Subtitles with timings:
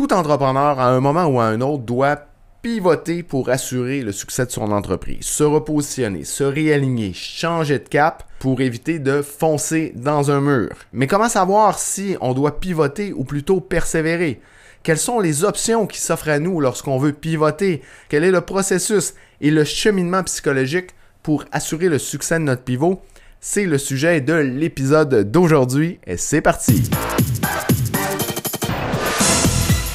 [0.00, 2.18] Tout entrepreneur, à un moment ou à un autre, doit
[2.62, 8.24] pivoter pour assurer le succès de son entreprise, se repositionner, se réaligner, changer de cap
[8.38, 10.70] pour éviter de foncer dans un mur.
[10.94, 14.40] Mais comment savoir si on doit pivoter ou plutôt persévérer?
[14.82, 17.82] Quelles sont les options qui s'offrent à nous lorsqu'on veut pivoter?
[18.08, 19.12] Quel est le processus
[19.42, 23.02] et le cheminement psychologique pour assurer le succès de notre pivot?
[23.38, 26.88] C'est le sujet de l'épisode d'aujourd'hui et c'est parti!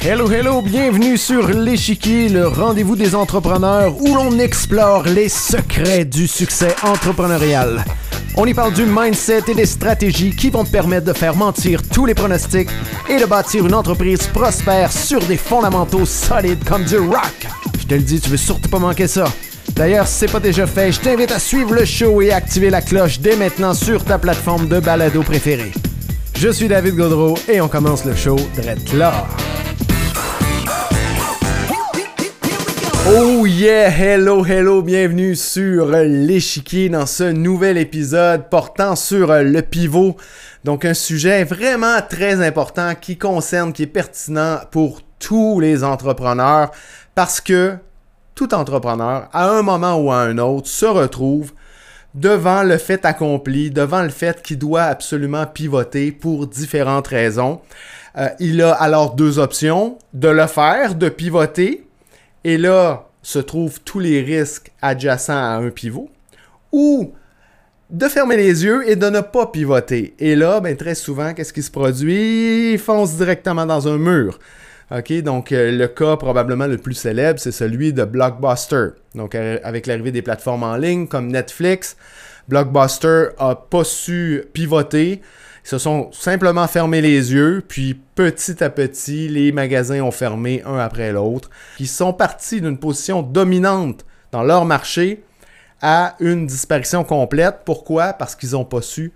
[0.08, 6.28] Hello, hello, bienvenue sur l'échiquier, le rendez-vous des entrepreneurs où l'on explore les secrets du
[6.28, 7.84] succès entrepreneurial.
[8.36, 11.82] On y parle du mindset et des stratégies qui vont te permettre de faire mentir
[11.82, 12.68] tous les pronostics
[13.10, 17.48] et de bâtir une entreprise prospère sur des fondamentaux solides comme du rock.
[17.80, 19.24] Je te le dis, tu veux surtout pas manquer ça.
[19.72, 22.70] D'ailleurs, si c'est pas déjà fait, je t'invite à suivre le show et à activer
[22.70, 25.72] la cloche dès maintenant sur ta plateforme de balado préférée.
[26.38, 28.92] Je suis David Godreau et on commence le show direct
[33.08, 40.16] Oh yeah, hello, hello, bienvenue sur l'échiquier dans ce nouvel épisode portant sur le pivot.
[40.64, 46.72] Donc un sujet vraiment très important qui concerne, qui est pertinent pour tous les entrepreneurs
[47.14, 47.76] parce que
[48.34, 51.52] tout entrepreneur, à un moment ou à un autre, se retrouve
[52.16, 57.60] devant le fait accompli, devant le fait qu'il doit absolument pivoter pour différentes raisons.
[58.18, 61.85] Euh, il a alors deux options, de le faire, de pivoter,
[62.46, 66.08] et là se trouvent tous les risques adjacents à un pivot,
[66.70, 67.12] ou
[67.90, 70.14] de fermer les yeux et de ne pas pivoter.
[70.20, 72.74] Et là, ben, très souvent, qu'est-ce qui se produit?
[72.74, 74.38] Il fonce directement dans un mur.
[74.92, 78.90] OK, donc euh, le cas probablement le plus célèbre, c'est celui de Blockbuster.
[79.16, 81.96] Donc euh, avec l'arrivée des plateformes en ligne comme Netflix,
[82.46, 85.20] Blockbuster a pas su pivoter
[85.66, 90.62] ils se sont simplement fermés les yeux, puis petit à petit, les magasins ont fermé
[90.64, 91.50] un après l'autre.
[91.80, 95.24] Ils sont partis d'une position dominante dans leur marché
[95.82, 97.62] à une disparition complète.
[97.64, 98.12] Pourquoi?
[98.12, 99.12] Parce qu'ils n'ont pas su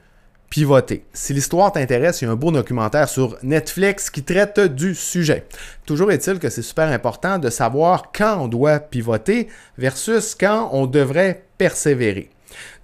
[0.49, 1.05] pivoter.
[1.13, 5.47] Si l'histoire t'intéresse, il y a un beau documentaire sur Netflix qui traite du sujet.
[5.87, 9.47] Toujours est-il que c'est super important de savoir quand on doit pivoter
[9.79, 12.29] versus quand on devrait persévérer.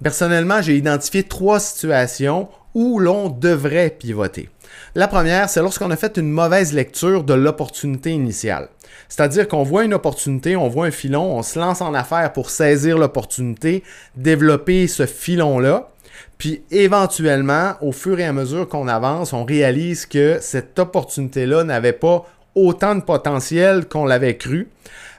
[0.01, 4.51] Personnellement, j'ai identifié trois situations où l'on devrait pivoter.
[4.95, 8.69] La première, c'est lorsqu'on a fait une mauvaise lecture de l'opportunité initiale.
[9.09, 12.51] C'est-à-dire qu'on voit une opportunité, on voit un filon, on se lance en affaire pour
[12.51, 13.83] saisir l'opportunité,
[14.15, 15.89] développer ce filon-là.
[16.37, 21.95] Puis éventuellement, au fur et à mesure qu'on avance, on réalise que cette opportunité-là n'avait
[21.95, 24.69] pas autant de potentiel qu'on l'avait cru,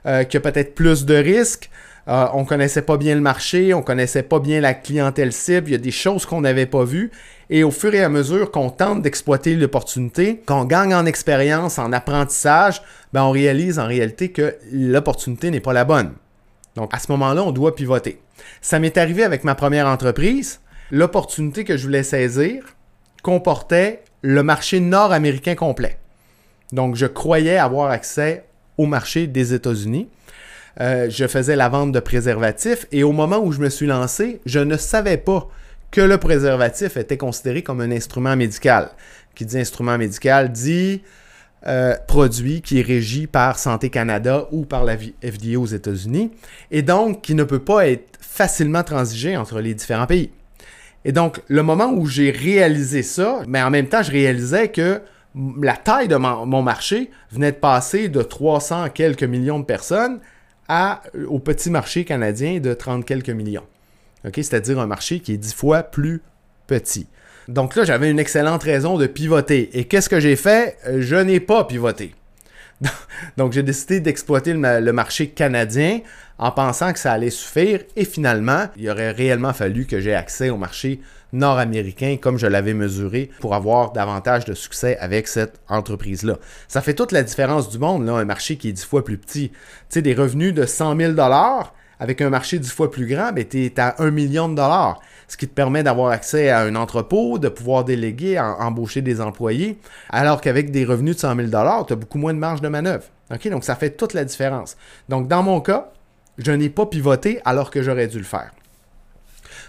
[0.06, 1.72] euh, qu'il y a peut-être plus de risques,
[2.10, 5.72] euh, on connaissait pas bien le marché, on connaissait pas bien la clientèle cible, il
[5.74, 7.12] y a des choses qu'on n'avait pas vues.
[7.50, 11.92] Et au fur et à mesure qu'on tente d'exploiter l'opportunité, qu'on gagne en expérience, en
[11.92, 12.82] apprentissage,
[13.14, 16.14] ben on réalise en réalité que l'opportunité n'est pas la bonne.
[16.76, 18.22] Donc à ce moment-là, on doit pivoter.
[18.62, 20.62] Ça m'est arrivé avec ma première entreprise.
[20.92, 22.64] L'opportunité que je voulais saisir
[23.24, 25.98] comportait le marché nord-américain complet.
[26.72, 28.46] Donc je croyais avoir accès
[28.78, 30.08] au marché des États-Unis.
[30.80, 34.42] Euh, je faisais la vente de préservatifs et au moment où je me suis lancé,
[34.46, 35.48] je ne savais pas
[35.90, 38.92] que le préservatif était considéré comme un instrument médical.
[39.34, 41.02] Qui dit instrument médical dit
[41.66, 46.32] euh, produit qui est régi par Santé Canada ou par la FDA aux États-Unis
[46.70, 50.32] et donc qui ne peut pas être facilement transigé entre les différents pays.
[51.06, 55.02] Et donc, le moment où j'ai réalisé ça, mais en même temps, je réalisais que
[55.62, 60.20] la taille de mon marché venait de passer de 300 quelques millions de personnes
[60.68, 63.66] à, au petit marché canadien de 30 quelques millions.
[64.34, 66.22] C'est-à-dire un marché qui est 10 fois plus
[66.68, 67.08] petit.
[67.48, 69.70] Donc là, j'avais une excellente raison de pivoter.
[69.78, 70.78] Et qu'est-ce que j'ai fait?
[70.98, 72.14] Je n'ai pas pivoté.
[73.38, 76.02] Donc j'ai décidé d'exploiter le, marché canadien
[76.38, 80.50] en pensant que ça allait suffire et finalement, il aurait réellement fallu que j'ai accès
[80.50, 81.00] au marché
[81.34, 86.38] nord-américain comme je l'avais mesuré pour avoir davantage de succès avec cette entreprise-là.
[86.68, 89.18] Ça fait toute la différence du monde, là, un marché qui est dix fois plus
[89.18, 89.50] petit.
[89.50, 89.58] Tu
[89.90, 91.14] sais, des revenus de 100 000
[92.00, 95.00] avec un marché dix fois plus grand, ben, tu es à 1 million de dollars
[95.28, 99.78] ce qui te permet d'avoir accès à un entrepôt, de pouvoir déléguer, embaucher des employés,
[100.10, 103.04] alors qu'avec des revenus de 100 000 tu as beaucoup moins de marge de manœuvre.
[103.52, 104.78] Donc, ça fait toute la différence.
[105.10, 105.92] Donc, dans mon cas,
[106.38, 108.52] je n'ai pas pivoté alors que j'aurais dû le faire.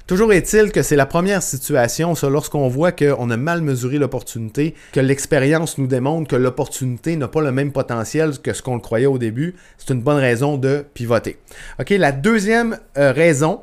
[0.09, 4.75] Toujours est-il que c'est la première situation, ça, lorsqu'on voit qu'on a mal mesuré l'opportunité,
[4.93, 8.81] que l'expérience nous démontre que l'opportunité n'a pas le même potentiel que ce qu'on le
[8.81, 11.37] croyait au début, c'est une bonne raison de pivoter.
[11.79, 13.61] OK, la deuxième euh, raison,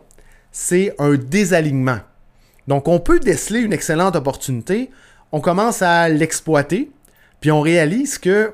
[0.51, 1.97] c'est un désalignement.
[2.67, 4.91] Donc, on peut déceler une excellente opportunité,
[5.31, 6.91] on commence à l'exploiter,
[7.41, 8.53] puis on réalise que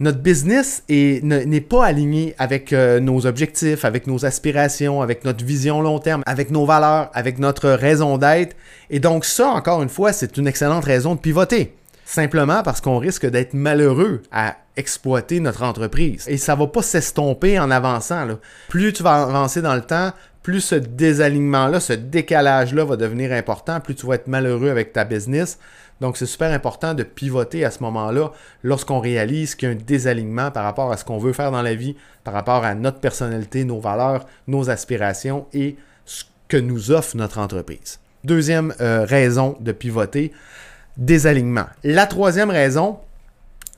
[0.00, 5.80] notre business n'est pas aligné avec euh, nos objectifs, avec nos aspirations, avec notre vision
[5.80, 8.56] long terme, avec nos valeurs, avec notre raison d'être.
[8.90, 11.74] Et donc ça, encore une fois, c'est une excellente raison de pivoter.
[12.04, 16.26] Simplement parce qu'on risque d'être malheureux à exploiter notre entreprise.
[16.28, 18.26] Et ça ne va pas s'estomper en avançant.
[18.68, 20.12] Plus tu vas avancer dans le temps,
[20.42, 25.04] plus ce désalignement-là, ce décalage-là va devenir important, plus tu vas être malheureux avec ta
[25.04, 25.58] business.
[26.04, 28.30] Donc, c'est super important de pivoter à ce moment-là
[28.62, 31.62] lorsqu'on réalise qu'il y a un désalignement par rapport à ce qu'on veut faire dans
[31.62, 36.90] la vie, par rapport à notre personnalité, nos valeurs, nos aspirations et ce que nous
[36.90, 38.00] offre notre entreprise.
[38.22, 40.32] Deuxième euh, raison de pivoter,
[40.98, 41.64] désalignement.
[41.84, 42.98] La troisième raison,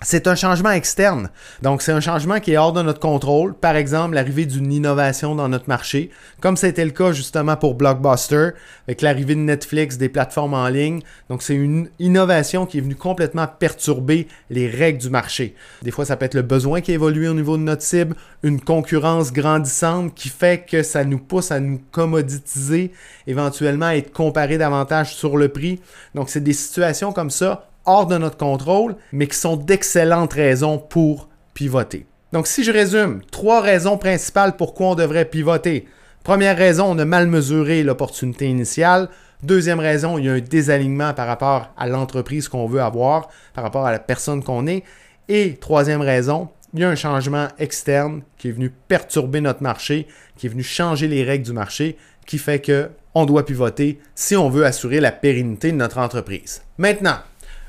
[0.03, 1.31] c'est un changement externe.
[1.63, 3.55] Donc, c'est un changement qui est hors de notre contrôle.
[3.55, 6.11] Par exemple, l'arrivée d'une innovation dans notre marché,
[6.43, 8.51] comme c'était le cas justement pour Blockbuster,
[8.87, 11.01] avec l'arrivée de Netflix, des plateformes en ligne.
[11.31, 15.55] Donc, c'est une innovation qui est venue complètement perturber les règles du marché.
[15.81, 18.61] Des fois, ça peut être le besoin qui évolue au niveau de notre cible, une
[18.61, 22.93] concurrence grandissante qui fait que ça nous pousse à nous commoditiser,
[23.27, 25.81] éventuellement à être comparé davantage sur le prix.
[26.15, 30.79] Donc, c'est des situations comme ça hors de notre contrôle, mais qui sont d'excellentes raisons
[30.79, 32.07] pour pivoter.
[32.33, 35.87] Donc si je résume, trois raisons principales pourquoi on devrait pivoter.
[36.25, 39.09] Première raison, on a mal mesuré l'opportunité initiale.
[39.43, 43.63] Deuxième raison, il y a un désalignement par rapport à l'entreprise qu'on veut avoir, par
[43.63, 44.83] rapport à la personne qu'on est.
[45.29, 50.09] Et troisième raison, il y a un changement externe qui est venu perturber notre marché,
[50.37, 51.97] qui est venu changer les règles du marché,
[52.27, 56.63] qui fait que on doit pivoter si on veut assurer la pérennité de notre entreprise.
[56.77, 57.17] Maintenant,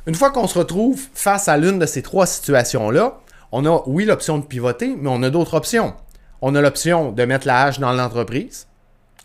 [0.07, 3.19] une fois qu'on se retrouve face à l'une de ces trois situations-là,
[3.51, 5.93] on a, oui, l'option de pivoter, mais on a d'autres options.
[6.41, 8.67] On a l'option de mettre la hache dans l'entreprise.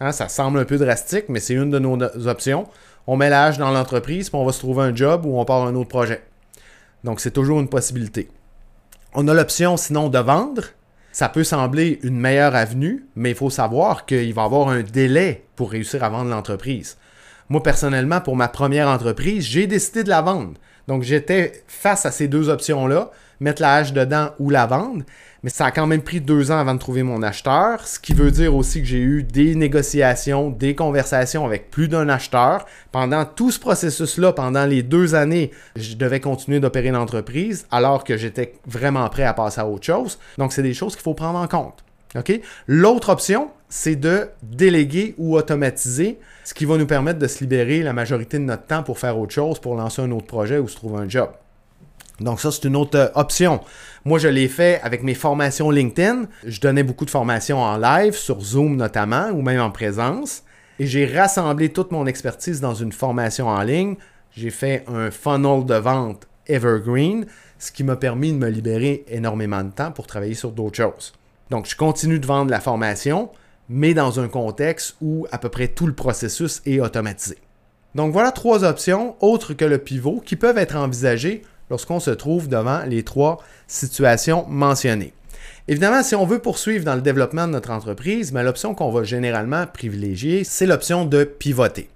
[0.00, 1.96] Hein, ça semble un peu drastique, mais c'est une de nos
[2.26, 2.66] options.
[3.06, 5.44] On met la hache dans l'entreprise, puis on va se trouver un job ou on
[5.44, 6.22] part un autre projet.
[7.04, 8.28] Donc, c'est toujours une possibilité.
[9.14, 10.64] On a l'option, sinon, de vendre.
[11.12, 14.82] Ça peut sembler une meilleure avenue, mais il faut savoir qu'il va y avoir un
[14.82, 16.96] délai pour réussir à vendre l'entreprise.
[17.48, 20.54] Moi, personnellement, pour ma première entreprise, j'ai décidé de la vendre.
[20.88, 25.04] Donc, j'étais face à ces deux options-là, mettre la hache dedans ou la vendre.
[25.42, 28.14] Mais ça a quand même pris deux ans avant de trouver mon acheteur, ce qui
[28.14, 32.64] veut dire aussi que j'ai eu des négociations, des conversations avec plus d'un acheteur.
[32.92, 38.16] Pendant tout ce processus-là, pendant les deux années, je devais continuer d'opérer l'entreprise alors que
[38.16, 40.20] j'étais vraiment prêt à passer à autre chose.
[40.38, 41.82] Donc, c'est des choses qu'il faut prendre en compte.
[42.66, 47.82] L'autre option, c'est de déléguer ou automatiser, ce qui va nous permettre de se libérer
[47.82, 50.68] la majorité de notre temps pour faire autre chose, pour lancer un autre projet ou
[50.68, 51.30] se trouver un job.
[52.20, 53.60] Donc ça, c'est une autre euh, option.
[54.04, 56.26] Moi, je l'ai fait avec mes formations LinkedIn.
[56.46, 60.42] Je donnais beaucoup de formations en live, sur Zoom notamment, ou même en présence.
[60.78, 63.96] Et j'ai rassemblé toute mon expertise dans une formation en ligne.
[64.36, 67.26] J'ai fait un funnel de vente evergreen,
[67.58, 71.12] ce qui m'a permis de me libérer énormément de temps pour travailler sur d'autres choses.
[71.50, 73.30] Donc, je continue de vendre la formation,
[73.68, 77.38] mais dans un contexte où à peu près tout le processus est automatisé.
[77.94, 82.48] Donc voilà trois options autres que le pivot qui peuvent être envisagées lorsqu'on se trouve
[82.48, 85.12] devant les trois situations mentionnées.
[85.68, 89.04] Évidemment, si on veut poursuivre dans le développement de notre entreprise, mais l'option qu'on va
[89.04, 91.88] généralement privilégier, c'est l'option de pivoter.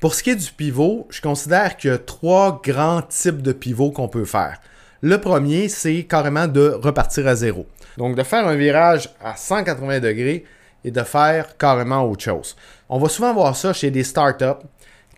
[0.00, 3.52] Pour ce qui est du pivot, je considère qu'il y a trois grands types de
[3.52, 4.60] pivots qu'on peut faire.
[5.00, 7.66] Le premier, c'est carrément de repartir à zéro.
[7.96, 10.44] Donc de faire un virage à 180 degrés
[10.84, 12.56] et de faire carrément autre chose.
[12.88, 14.64] On va souvent voir ça chez des startups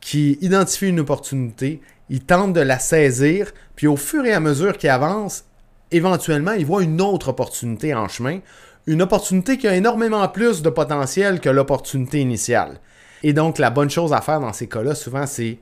[0.00, 4.76] qui identifient une opportunité, ils tentent de la saisir, puis au fur et à mesure
[4.76, 5.44] qu'ils avancent,
[5.90, 8.40] éventuellement, ils voient une autre opportunité en chemin,
[8.86, 12.80] une opportunité qui a énormément plus de potentiel que l'opportunité initiale.
[13.22, 15.58] Et donc, la bonne chose à faire dans ces cas-là, souvent, c'est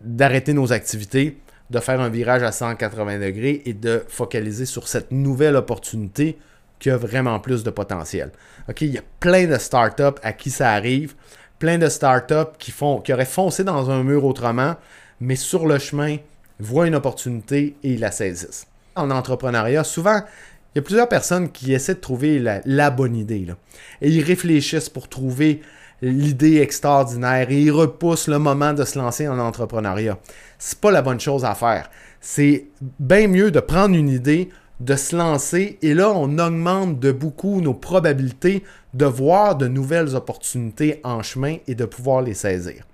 [0.00, 1.38] d'arrêter nos activités,
[1.70, 6.38] de faire un virage à 180 degrés et de focaliser sur cette nouvelle opportunité
[6.78, 8.30] qui a vraiment plus de potentiel.
[8.80, 11.14] Il y a plein de startups à qui ça arrive,
[11.58, 14.76] plein de startups qui font qui auraient foncé dans un mur autrement,
[15.20, 16.18] mais sur le chemin
[16.58, 18.66] voient une opportunité et la saisissent.
[18.94, 20.22] En entrepreneuriat, souvent
[20.74, 23.46] il y a plusieurs personnes qui essaient de trouver la, bonne idée.
[24.02, 25.62] Et ils réfléchissent pour trouver
[26.02, 30.18] l'idée extraordinaire et ils repoussent le moment de se lancer en entrepreneuriat.
[30.58, 31.90] C'est pas la bonne chose à faire.
[32.20, 34.50] C'est bien mieux de prendre une idée,
[34.80, 38.62] de se lancer et là on augmente de beaucoup nos probabilités
[38.94, 42.84] de voir de nouvelles opportunités en chemin et de pouvoir les saisir.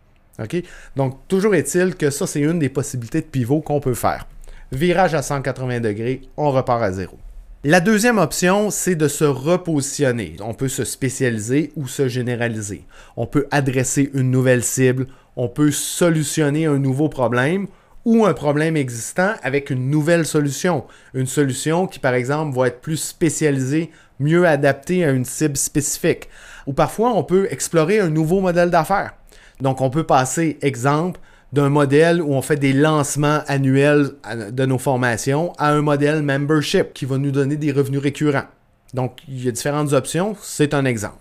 [0.96, 4.26] Donc toujours est-il que ça c'est une des possibilités de pivot qu'on peut faire.
[4.72, 7.18] Virage à 180 degrés, on repart à zéro.
[7.64, 10.34] La deuxième option, c'est de se repositionner.
[10.40, 12.84] On peut se spécialiser ou se généraliser.
[13.16, 17.68] On peut adresser une nouvelle cible, on peut solutionner un nouveau problème
[18.04, 20.82] ou un problème existant avec une nouvelle solution.
[21.14, 26.28] Une solution qui, par exemple, va être plus spécialisée, mieux adaptée à une cible spécifique.
[26.66, 29.14] Ou parfois, on peut explorer un nouveau modèle d'affaires.
[29.60, 31.20] Donc, on peut passer, exemple,
[31.52, 34.10] d'un modèle où on fait des lancements annuels
[34.50, 38.46] de nos formations à un modèle membership qui va nous donner des revenus récurrents.
[38.94, 41.16] Donc, il y a différentes options, c'est un exemple.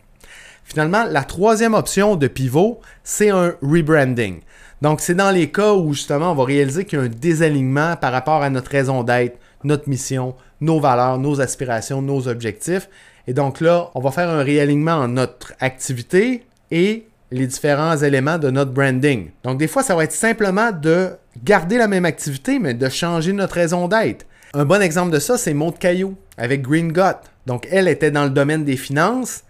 [0.64, 4.42] Finalement, la troisième option de pivot, c'est un rebranding.
[4.82, 7.96] Donc, c'est dans les cas où justement on va réaliser qu'il y a un désalignement
[7.98, 12.90] par rapport à notre raison d'être, notre mission, nos valeurs, nos aspirations, nos objectifs.
[13.28, 18.38] Et donc là, on va faire un réalignement en notre activité et les différents éléments
[18.38, 19.30] de notre branding.
[19.44, 21.12] Donc des fois, ça va être simplement de
[21.44, 24.26] garder la même activité, mais de changer notre raison d'être.
[24.54, 27.18] Un bon exemple de ça, c'est Maud Caillou avec Green Gut.
[27.46, 29.44] Donc elle était dans le domaine des finances.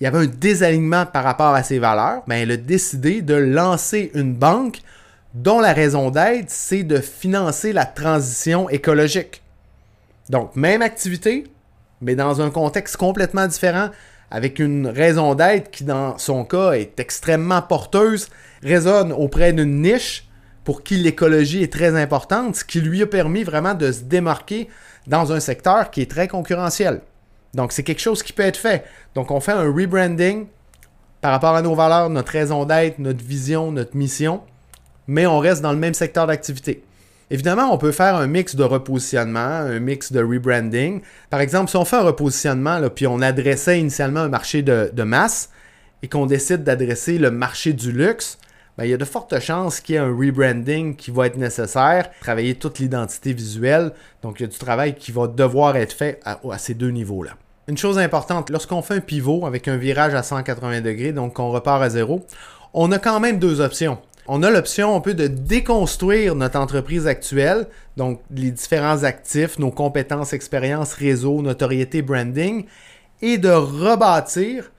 [0.00, 3.34] Il y avait un désalignement par rapport à ses valeurs, mais elle a décidé de
[3.34, 4.78] lancer une banque
[5.34, 9.42] dont la raison d'être, c'est de financer la transition écologique.
[10.28, 11.44] Donc, même activité,
[12.00, 13.90] mais dans un contexte complètement différent,
[14.30, 18.28] avec une raison d'être qui, dans son cas, est extrêmement porteuse,
[18.62, 20.28] résonne auprès d'une niche
[20.64, 24.68] pour qui l'écologie est très importante, ce qui lui a permis vraiment de se démarquer
[25.06, 27.02] dans un secteur qui est très concurrentiel.
[27.54, 28.84] Donc, c'est quelque chose qui peut être fait.
[29.14, 30.46] Donc, on fait un rebranding
[31.20, 34.42] par rapport à nos valeurs, notre raison d'être, notre vision, notre mission,
[35.06, 36.82] mais on reste dans le même secteur d'activité.
[37.30, 41.00] Évidemment, on peut faire un mix de repositionnement, un mix de rebranding.
[41.28, 45.50] Par exemple, si on fait un repositionnement, puis on adressait initialement un marché de, masse
[46.02, 48.38] et qu'on décide d'adresser le marché du luxe,
[48.78, 51.36] ben, il y a de fortes chances qu'il y ait un rebranding qui va être
[51.36, 53.92] nécessaire, travailler toute l'identité visuelle.
[54.22, 56.90] Donc, il y a du travail qui va devoir être fait à, à ces deux
[56.90, 57.32] niveaux-là.
[57.66, 61.50] Une chose importante, lorsqu'on fait un pivot avec un virage à 180 degrés, donc qu'on
[61.50, 62.24] repart à zéro,
[62.72, 67.06] on a quand même deux options on a l'option un peu de déconstruire notre entreprise
[67.06, 67.66] actuelle,
[67.96, 72.66] donc les différents actifs, nos compétences, expériences, réseau, notoriété, branding,
[73.22, 74.70] et de rebâtir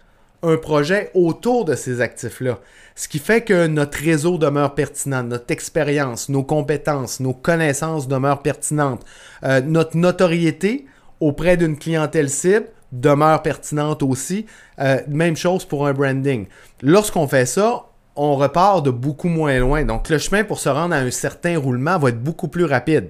[0.43, 2.59] un projet autour de ces actifs-là.
[2.95, 8.41] Ce qui fait que notre réseau demeure pertinent, notre expérience, nos compétences, nos connaissances demeurent
[8.41, 9.05] pertinentes,
[9.43, 10.85] euh, notre notoriété
[11.19, 14.45] auprès d'une clientèle cible demeure pertinente aussi.
[14.79, 16.47] Euh, même chose pour un branding.
[16.81, 17.85] Lorsqu'on fait ça,
[18.17, 19.83] on repart de beaucoup moins loin.
[19.83, 23.09] Donc le chemin pour se rendre à un certain roulement va être beaucoup plus rapide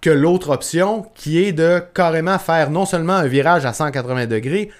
[0.00, 4.70] que l'autre option qui est de carrément faire non seulement un virage à 180 degrés,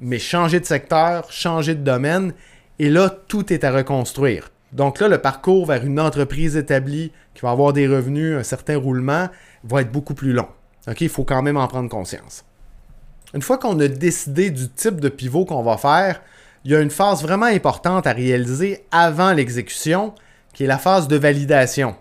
[0.00, 2.32] mais changer de secteur, changer de domaine,
[2.78, 4.50] et là, tout est à reconstruire.
[4.72, 8.76] Donc là, le parcours vers une entreprise établie qui va avoir des revenus, un certain
[8.76, 9.28] roulement,
[9.62, 10.48] va être beaucoup plus long.
[10.88, 12.44] OK, il faut quand même en prendre conscience.
[13.32, 16.20] Une fois qu'on a décidé du type de pivot qu'on va faire,
[16.64, 20.14] il y a une phase vraiment importante à réaliser avant l'exécution,
[20.54, 21.94] qui est la phase de validation.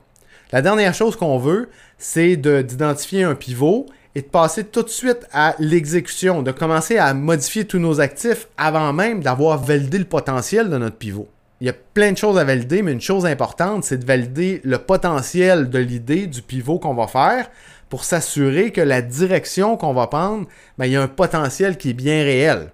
[0.54, 5.28] La dernière chose qu'on veut, c'est d'identifier un pivot et de passer tout de suite
[5.34, 10.70] à l'exécution, de commencer à modifier tous nos actifs avant même d'avoir validé le potentiel
[10.70, 11.28] de notre pivot.
[11.60, 14.62] Il y a plein de choses à valider, mais une chose importante, c'est de valider
[14.64, 17.50] le potentiel de l'idée du pivot qu'on va faire
[17.90, 21.90] pour s'assurer que la direction qu'on va prendre, ben, il y a un potentiel qui
[21.90, 22.72] est bien réel.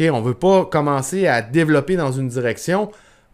[0.00, 2.90] On ne veut pas commencer à développer dans une direction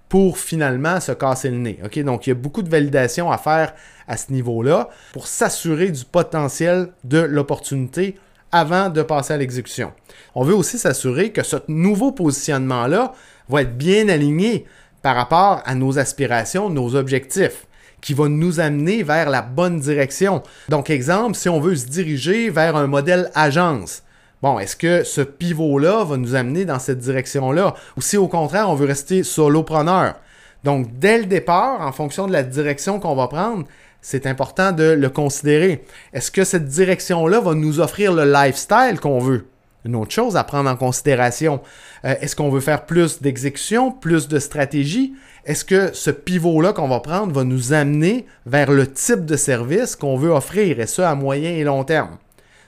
[0.09, 1.81] pour finalement se casser le nez.
[2.05, 3.75] Donc, il y a beaucoup de validation à faire
[4.09, 8.17] à ce niveau-là pour s'assurer du potentiel de l'opportunité
[8.53, 9.93] avant de passer à l'exécution.
[10.35, 13.13] On veut aussi s'assurer que ce nouveau positionnement-là
[13.49, 14.65] va être bien aligné
[15.03, 17.67] par rapport à nos aspirations, nos objectifs,
[18.01, 20.43] qui va nous amener vers la bonne direction.
[20.69, 24.03] Donc, exemple, si on veut se diriger vers un modèle agence,
[24.45, 27.73] Bon, est-ce que ce pivot-là va nous amener dans cette direction-là?
[27.97, 30.17] Ou si au contraire, on veut rester solopreneur?
[30.65, 33.65] Donc, dès le départ, en fonction de la direction qu'on va prendre,
[34.03, 35.83] c'est important de le considérer.
[36.13, 39.47] Est-ce que cette direction-là va nous offrir le lifestyle qu'on veut?
[39.87, 41.63] Une autre chose à prendre en considération.
[42.05, 45.15] Euh, est-ce qu'on veut faire plus d'exécution, plus de stratégie?
[45.47, 49.97] Est-ce que ce pivot-là qu'on va prendre va nous amener vers le type de service
[49.97, 52.19] qu'on veut offrir, et ce à moyen et long terme?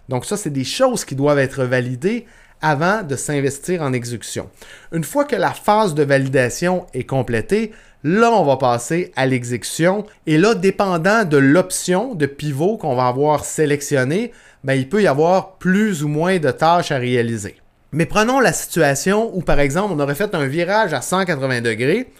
[0.08, 2.26] Donc ça, c'est des choses qui doivent être validées
[2.62, 4.48] avant de s'investir en exécution.
[4.92, 7.72] Une fois que la phase de validation est complétée,
[8.02, 10.06] là, on va passer à l'exécution.
[10.26, 14.32] Et là, dépendant de l'option de pivot qu'on va avoir sélectionnée,
[14.64, 17.56] ben, il peut y avoir plus ou moins de tâches à réaliser.
[17.92, 22.10] Mais prenons la situation où, par exemple, on aurait fait un virage à 180 degrés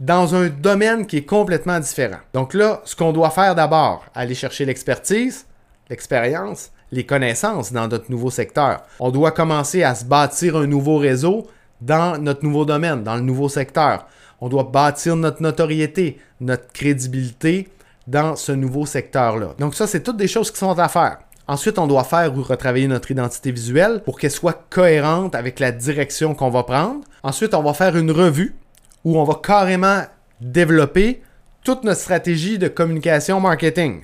[0.00, 2.18] dans un domaine qui est complètement différent.
[2.34, 5.46] Donc là, ce qu'on doit faire d'abord, aller chercher l'expertise,
[5.88, 8.82] l'expérience, les connaissances dans notre nouveau secteur.
[9.00, 11.46] On doit commencer à se bâtir un nouveau réseau
[11.80, 14.06] dans notre nouveau domaine, dans le nouveau secteur.
[14.40, 17.68] On doit bâtir notre notoriété, notre crédibilité
[18.06, 19.54] dans ce nouveau secteur-là.
[19.58, 21.18] Donc ça, c'est toutes des choses qui sont à faire.
[21.48, 25.70] Ensuite, on doit faire ou retravailler notre identité visuelle pour qu'elle soit cohérente avec la
[25.70, 27.00] direction qu'on va prendre.
[27.22, 28.56] Ensuite, on va faire une revue
[29.04, 30.02] où on va carrément
[30.40, 31.22] développer
[31.62, 34.02] toute notre stratégie de communication marketing.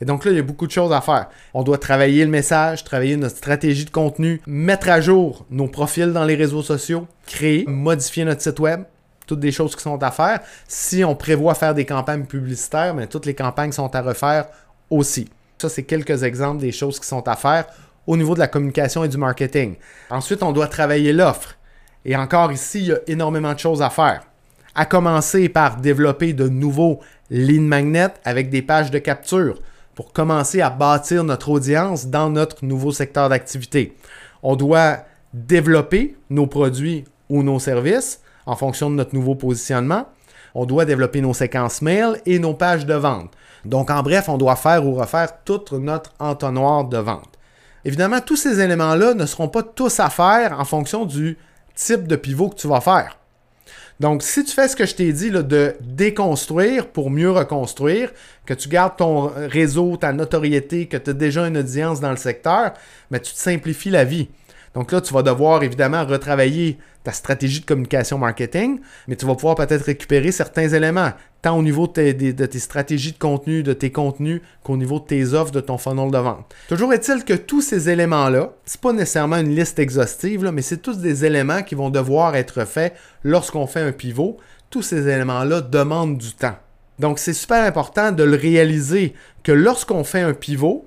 [0.00, 1.28] Et donc là, il y a beaucoup de choses à faire.
[1.54, 6.12] On doit travailler le message, travailler notre stratégie de contenu, mettre à jour nos profils
[6.12, 8.82] dans les réseaux sociaux, créer, modifier notre site web,
[9.26, 10.40] toutes des choses qui sont à faire.
[10.68, 14.46] Si on prévoit faire des campagnes publicitaires, mais toutes les campagnes sont à refaire
[14.90, 15.28] aussi.
[15.58, 17.66] Ça, c'est quelques exemples des choses qui sont à faire
[18.06, 19.76] au niveau de la communication et du marketing.
[20.10, 21.56] Ensuite, on doit travailler l'offre.
[22.04, 24.22] Et encore ici, il y a énormément de choses à faire.
[24.74, 27.00] À commencer par développer de nouveaux
[27.30, 29.60] lead magnets avec des pages de capture
[29.96, 33.96] pour commencer à bâtir notre audience dans notre nouveau secteur d'activité.
[34.42, 34.98] On doit
[35.32, 40.06] développer nos produits ou nos services en fonction de notre nouveau positionnement.
[40.54, 43.32] On doit développer nos séquences mail et nos pages de vente.
[43.64, 47.38] Donc, en bref, on doit faire ou refaire toute notre entonnoir de vente.
[47.84, 51.38] Évidemment, tous ces éléments-là ne seront pas tous à faire en fonction du
[51.74, 53.18] type de pivot que tu vas faire.
[54.00, 58.12] Donc, si tu fais ce que je t'ai dit de déconstruire pour mieux reconstruire,
[58.44, 62.16] que tu gardes ton réseau, ta notoriété, que tu as déjà une audience dans le
[62.16, 62.74] secteur,
[63.10, 64.28] mais tu te simplifies la vie.
[64.76, 68.78] Donc là, tu vas devoir évidemment retravailler ta stratégie de communication marketing,
[69.08, 73.18] mais tu vas pouvoir peut-être récupérer certains éléments, tant au niveau de tes, stratégies de
[73.18, 76.54] contenu, de tes contenus, qu'au niveau de tes offres, de ton funnel de vente.
[76.68, 80.98] Toujours est-il que tous ces éléments-là, c'est pas nécessairement une liste exhaustive, mais c'est tous
[80.98, 84.36] des éléments qui vont devoir être faits lorsqu'on fait un pivot.
[84.68, 86.56] Tous ces éléments-là demandent du temps.
[86.98, 90.84] Donc c'est super important de le réaliser que lorsqu'on fait un pivot,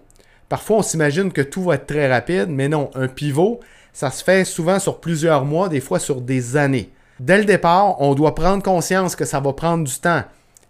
[0.48, 3.62] parfois on s'imagine que tout va être très rapide, mais non, un pivot,
[4.00, 6.90] ça se fait souvent sur plusieurs mois, des fois sur des années.
[7.20, 10.24] Dès le départ, on doit prendre conscience que ça va prendre du temps.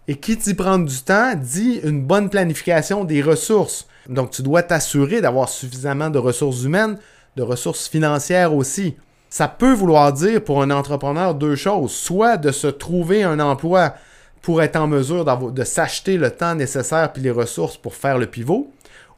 [0.08, 3.86] Et qui dit prendre du temps dit une bonne planification des ressources.
[4.08, 6.98] Donc tu dois t'assurer d'avoir suffisamment de ressources humaines,
[7.36, 8.96] de ressources financières aussi.
[9.28, 11.92] Ça peut vouloir dire pour un entrepreneur deux choses.
[11.92, 13.94] Soit de se trouver un emploi
[14.42, 18.26] pour être en mesure de s'acheter le temps nécessaire puis les ressources pour faire le
[18.26, 18.72] pivot,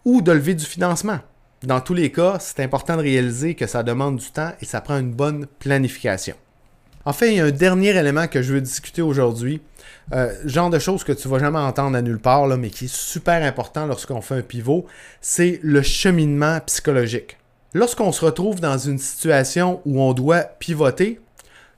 [0.04, 1.20] ou de lever du financement.
[1.62, 4.80] Dans tous les cas, c'est important de réaliser que ça demande du temps et ça
[4.80, 6.34] prend une bonne planification.
[7.04, 9.60] Enfin, il y a un dernier élément que je veux discuter aujourd'hui.
[10.12, 12.86] Euh, genre de choses que tu vas jamais entendre à nulle part, là, mais qui
[12.86, 14.86] est super important lorsqu'on fait un pivot,
[15.20, 17.38] c'est le cheminement psychologique.
[17.74, 21.20] Lorsqu'on se retrouve dans une situation où on doit pivoter,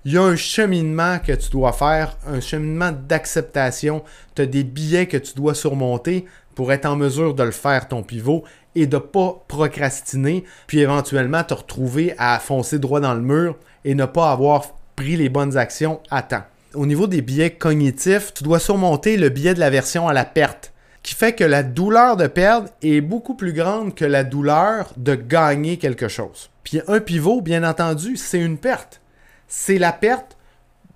[0.07, 4.03] il y a un cheminement que tu dois faire, un cheminement d'acceptation.
[4.35, 7.89] Tu as des billets que tu dois surmonter pour être en mesure de le faire,
[7.89, 13.15] ton pivot, et de ne pas procrastiner, puis éventuellement te retrouver à foncer droit dans
[13.15, 16.45] le mur et ne pas avoir pris les bonnes actions à temps.
[16.75, 20.25] Au niveau des biais cognitifs, tu dois surmonter le biais de la version à la
[20.25, 24.93] perte, qui fait que la douleur de perdre est beaucoup plus grande que la douleur
[24.97, 26.51] de gagner quelque chose.
[26.65, 29.01] Puis un pivot, bien entendu, c'est une perte.
[29.47, 30.37] C'est la perte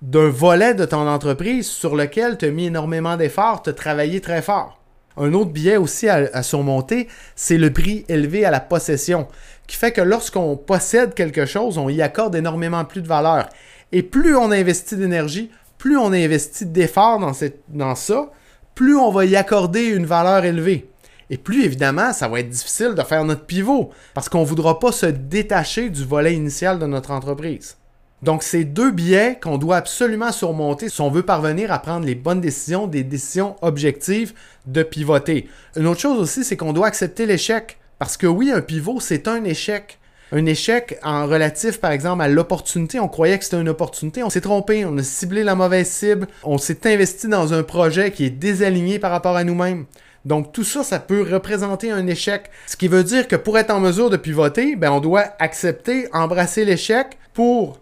[0.01, 4.21] d'un volet de ton entreprise sur lequel tu as mis énormément d'efforts, tu as travaillé
[4.21, 4.78] très fort.
[5.19, 9.27] Un autre biais aussi à, surmonter, c'est le prix élevé à la possession,
[9.67, 13.49] qui fait que lorsqu'on possède quelque chose, on y accorde énormément plus de valeur.
[13.91, 17.33] Et plus on investit d'énergie, plus on investit d'efforts dans,
[17.67, 18.31] dans ça,
[18.75, 20.89] plus on va y accorder une valeur élevée.
[21.29, 24.79] Et plus évidemment, ça va être difficile de faire notre pivot, parce qu'on ne voudra
[24.79, 27.75] pas se détacher du volet initial de notre entreprise.
[28.21, 32.15] Donc, c'est deux biais qu'on doit absolument surmonter si on veut parvenir à prendre les
[32.15, 34.33] bonnes décisions, des décisions objectives
[34.65, 35.47] de pivoter.
[35.77, 37.77] Une autre chose aussi, c'est qu'on doit accepter l'échec.
[37.97, 39.99] Parce que oui, un pivot, c'est un échec.
[40.31, 42.99] Un échec en relatif, par exemple, à l'opportunité.
[42.99, 44.21] On croyait que c'était une opportunité.
[44.21, 44.85] On s'est trompé.
[44.85, 46.27] On a ciblé la mauvaise cible.
[46.43, 49.85] On s'est investi dans un projet qui est désaligné par rapport à nous-mêmes.
[50.25, 52.51] Donc tout ça, ça peut représenter un échec.
[52.67, 56.07] Ce qui veut dire que pour être en mesure de pivoter, ben, on doit accepter,
[56.13, 57.79] embrasser l'échec pour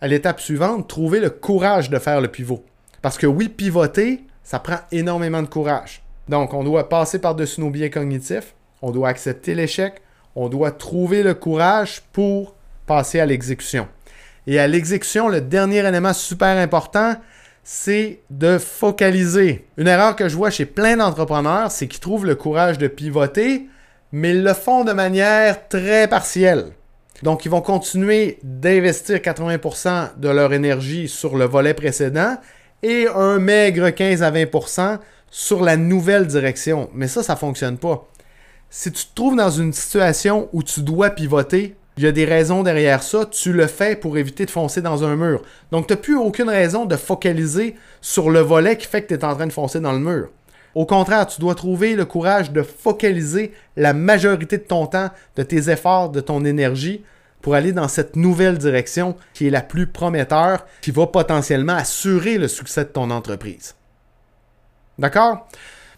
[0.00, 2.64] à l'étape suivante, trouver le courage de faire le pivot.
[3.02, 6.02] Parce que oui, pivoter, ça prend énormément de courage.
[6.28, 10.02] Donc, on doit passer par-dessus nos biais cognitifs, on doit accepter l'échec,
[10.34, 12.54] on doit trouver le courage pour
[12.86, 13.88] passer à l'exécution.
[14.46, 17.16] Et à l'exécution, le dernier élément super important,
[17.62, 19.66] c'est de focaliser.
[19.76, 23.68] Une erreur que je vois chez plein d'entrepreneurs, c'est qu'ils trouvent le courage de pivoter,
[24.12, 26.72] mais ils le font de manière très partielle.
[27.22, 32.36] Donc, ils vont continuer d'investir 80% de leur énergie sur le volet précédent
[32.82, 34.98] et un maigre 15 à 20%
[35.30, 36.88] sur la nouvelle direction.
[36.94, 38.08] Mais ça, ça ne fonctionne pas.
[38.70, 42.24] Si tu te trouves dans une situation où tu dois pivoter, il y a des
[42.24, 45.42] raisons derrière ça, tu le fais pour éviter de foncer dans un mur.
[45.70, 49.14] Donc, tu n'as plus aucune raison de focaliser sur le volet qui fait que tu
[49.14, 50.30] es en train de foncer dans le mur.
[50.74, 55.42] Au contraire, tu dois trouver le courage de focaliser la majorité de ton temps, de
[55.42, 57.02] tes efforts, de ton énergie
[57.42, 62.38] pour aller dans cette nouvelle direction qui est la plus prometteur, qui va potentiellement assurer
[62.38, 63.74] le succès de ton entreprise.
[64.98, 65.48] D'accord?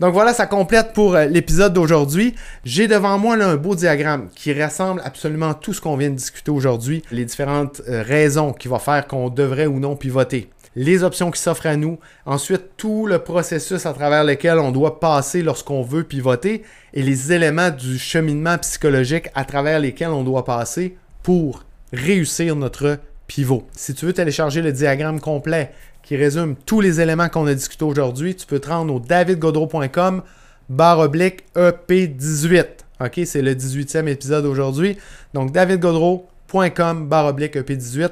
[0.01, 2.35] Donc voilà, ça complète pour euh, l'épisode d'aujourd'hui.
[2.65, 6.51] J'ai devant moi un beau diagramme qui rassemble absolument tout ce qu'on vient de discuter
[6.51, 11.31] aujourd'hui, les différentes euh, raisons qui vont faire qu'on devrait ou non pivoter, les options
[11.31, 15.83] qui s'offrent à nous, ensuite tout le processus à travers lequel on doit passer lorsqu'on
[15.83, 16.63] veut pivoter
[16.95, 22.99] et les éléments du cheminement psychologique à travers lesquels on doit passer pour réussir notre
[23.27, 23.67] pivot.
[23.77, 27.85] Si tu veux télécharger le diagramme complet qui résume tous les éléments qu'on a discutés
[27.85, 30.23] aujourd'hui, tu peux te rendre au davidgodreau.com
[30.69, 32.67] barre oblique EP18.
[33.01, 34.97] OK, c'est le 18e épisode aujourd'hui.
[35.35, 38.11] Donc davidgodreau.com barre oblique EP18.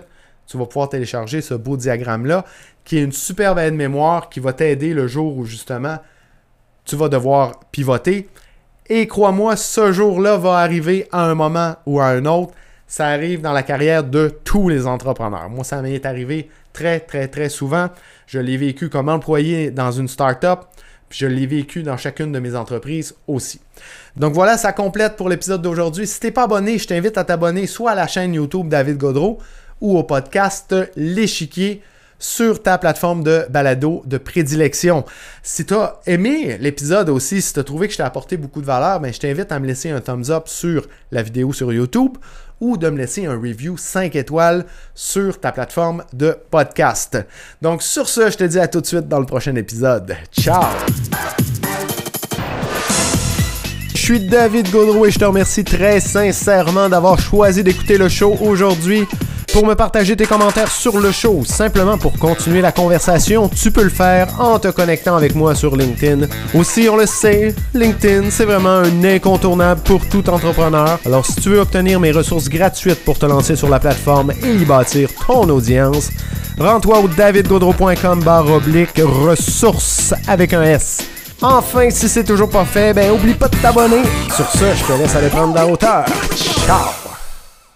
[0.50, 2.44] Tu vas pouvoir télécharger ce beau diagramme-là
[2.84, 5.98] qui est une superbe aide-mémoire qui va t'aider le jour où justement
[6.84, 8.28] tu vas devoir pivoter.
[8.88, 12.52] Et crois-moi, ce jour-là va arriver à un moment ou à un autre
[12.90, 15.48] ça arrive dans la carrière de tous les entrepreneurs.
[15.48, 17.88] Moi, ça m'est arrivé très, très, très souvent.
[18.26, 20.62] Je l'ai vécu comme employé dans une startup,
[21.08, 23.60] je l'ai vécu dans chacune de mes entreprises aussi.
[24.16, 26.04] Donc voilà, ça complète pour l'épisode d'aujourd'hui.
[26.08, 29.38] Si t'es pas abonné, je t'invite à t'abonner soit à la chaîne YouTube David Godreau
[29.80, 31.82] ou au podcast L'échiquier
[32.20, 35.04] sur ta plateforme de balado de prédilection.
[35.42, 38.60] Si tu as aimé l'épisode aussi, si tu as trouvé que je t'ai apporté beaucoup
[38.60, 41.72] de valeur, ben, je t'invite à me laisser un thumbs up sur la vidéo sur
[41.72, 42.18] YouTube
[42.60, 47.18] ou de me laisser un review 5 étoiles sur ta plateforme de podcast.
[47.62, 50.14] Donc sur ce, je te dis à tout de suite dans le prochain épisode.
[50.30, 50.64] Ciao!
[53.94, 58.36] Je suis David Gaudreau et je te remercie très sincèrement d'avoir choisi d'écouter le show
[58.40, 59.06] aujourd'hui.
[59.52, 63.82] Pour me partager tes commentaires sur le show, simplement pour continuer la conversation, tu peux
[63.82, 66.28] le faire en te connectant avec moi sur LinkedIn.
[66.54, 71.00] Aussi, on le sait, LinkedIn, c'est vraiment un incontournable pour tout entrepreneur.
[71.04, 74.54] Alors, si tu veux obtenir mes ressources gratuites pour te lancer sur la plateforme et
[74.54, 76.10] y bâtir ton audience,
[76.56, 80.98] rends-toi au davidgaudreau.com barre oblique ressources avec un S.
[81.42, 84.02] Enfin, si c'est toujours pas fait, ben oublie pas de t'abonner.
[84.36, 86.04] Sur ce, je te laisse aller prendre la hauteur.
[86.66, 87.09] Ciao!